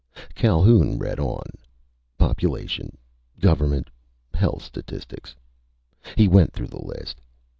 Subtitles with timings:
[0.33, 1.45] Calhoun read on.
[2.17, 2.97] Population...
[3.39, 3.87] government...
[4.33, 5.35] health statistics....
[6.17, 7.21] He went through the list.